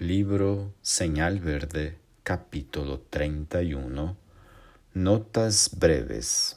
[0.00, 4.16] Libro Señal Verde, capítulo 31.
[4.94, 6.56] Notas breves.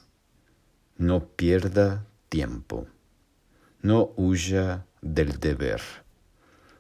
[0.95, 2.87] No pierda tiempo.
[3.81, 5.81] No huya del deber.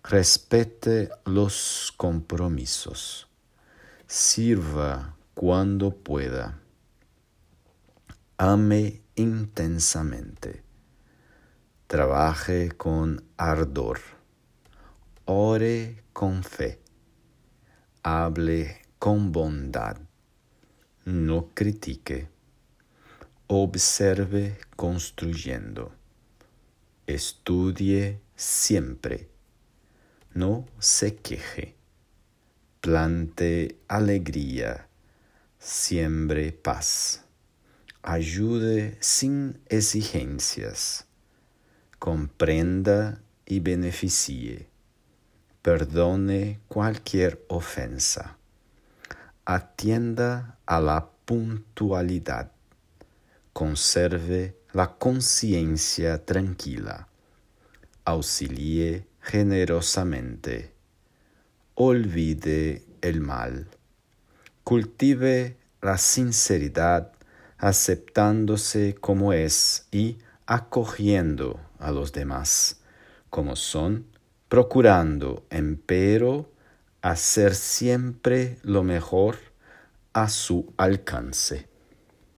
[0.05, 3.27] Respete los compromisos.
[4.07, 6.61] Sirva cuando pueda.
[8.37, 10.63] Ame intensamente.
[11.87, 13.99] Trabaje con ardor
[15.25, 16.81] ore con fe,
[18.03, 19.97] hable con bondad,
[21.05, 22.27] no critique,
[23.47, 25.93] observe construyendo,
[27.07, 29.29] estudie siempre,
[30.33, 31.77] no se queje,
[32.81, 34.89] plante alegría,
[35.57, 37.23] siembre paz,
[38.01, 41.07] ayude sin exigencias,
[41.97, 44.72] comprenda y beneficie
[45.63, 48.37] perdone cualquier ofensa,
[49.45, 52.51] atienda a la puntualidad,
[53.53, 57.07] conserve la conciencia tranquila,
[58.03, 60.73] auxilie generosamente,
[61.75, 63.69] olvide el mal,
[64.65, 67.13] cultive la sinceridad
[67.57, 72.81] aceptándose como es y acogiendo a los demás
[73.29, 74.12] como son
[74.53, 76.51] procurando, empero,
[77.01, 79.37] hacer siempre lo mejor
[80.13, 81.67] a su alcance.